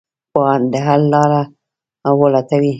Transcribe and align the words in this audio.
پوهان 0.31 0.61
د 0.71 0.73
حل 0.85 1.01
لاره 1.13 1.41
ولټوي. 2.19 2.69